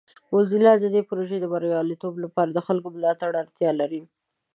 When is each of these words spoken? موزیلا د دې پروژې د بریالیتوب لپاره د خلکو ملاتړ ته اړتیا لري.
موزیلا 0.31 0.73
د 0.79 0.85
دې 0.95 1.01
پروژې 1.09 1.37
د 1.41 1.45
بریالیتوب 1.53 2.13
لپاره 2.23 2.49
د 2.53 2.59
خلکو 2.67 2.87
ملاتړ 2.95 3.29
ته 3.33 3.39
اړتیا 3.43 3.71
لري. 3.81 4.01